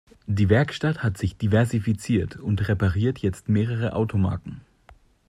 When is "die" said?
0.25-0.49